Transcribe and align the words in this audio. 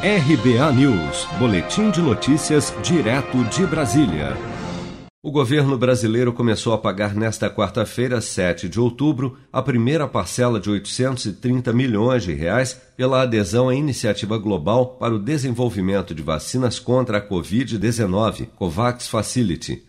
RBA 0.00 0.72
News, 0.74 1.26
Boletim 1.40 1.90
de 1.90 2.00
Notícias, 2.00 2.72
direto 2.84 3.42
de 3.46 3.66
Brasília. 3.66 4.36
O 5.20 5.32
governo 5.32 5.76
brasileiro 5.76 6.32
começou 6.32 6.72
a 6.72 6.78
pagar 6.78 7.16
nesta 7.16 7.50
quarta-feira, 7.50 8.20
7 8.20 8.68
de 8.68 8.78
outubro, 8.78 9.36
a 9.52 9.60
primeira 9.60 10.06
parcela 10.06 10.60
de 10.60 10.70
830 10.70 11.72
milhões 11.72 12.22
de 12.22 12.32
reais 12.32 12.80
pela 12.96 13.22
adesão 13.22 13.68
à 13.68 13.74
iniciativa 13.74 14.38
global 14.38 14.86
para 15.00 15.16
o 15.16 15.18
desenvolvimento 15.18 16.14
de 16.14 16.22
vacinas 16.22 16.78
contra 16.78 17.18
a 17.18 17.28
Covid-19, 17.28 18.50
COVAX 18.54 19.08
Facility. 19.08 19.82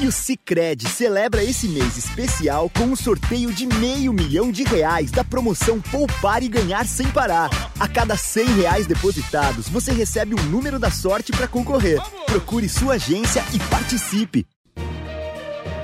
E 0.00 0.06
o 0.08 0.12
Cicred 0.12 0.88
celebra 0.88 1.42
esse 1.44 1.68
mês 1.68 1.96
especial 1.96 2.68
com 2.68 2.84
um 2.84 2.96
sorteio 2.96 3.52
de 3.52 3.64
meio 3.64 4.12
milhão 4.12 4.50
de 4.50 4.64
reais 4.64 5.12
da 5.12 5.22
promoção 5.22 5.80
Poupar 5.80 6.42
e 6.42 6.48
Ganhar 6.48 6.84
Sem 6.86 7.08
Parar. 7.10 7.48
A 7.78 7.86
cada 7.86 8.16
cem 8.16 8.44
reais 8.56 8.86
depositados, 8.86 9.68
você 9.68 9.92
recebe 9.92 10.34
um 10.34 10.42
número 10.44 10.80
da 10.80 10.90
sorte 10.90 11.30
para 11.30 11.46
concorrer. 11.46 12.00
Procure 12.26 12.68
sua 12.68 12.94
agência 12.94 13.44
e 13.52 13.58
participe. 13.70 14.44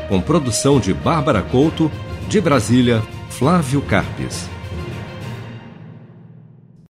Com 0.09 0.21
produção 0.21 0.81
de 0.81 0.93
Bárbara 0.93 1.41
Couto, 1.43 1.91
de 2.29 2.41
Brasília, 2.41 3.01
Flávio 3.31 3.81
Carpes. 3.83 4.49